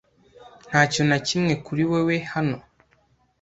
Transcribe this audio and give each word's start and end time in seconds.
Nta 0.69 0.81
kintu 0.91 1.09
na 1.11 1.19
kimwe 1.27 1.53
kuri 1.65 1.83
wewe 1.91 2.15
hano. 2.33 2.57